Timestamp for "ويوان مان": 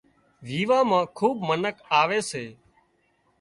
0.47-1.03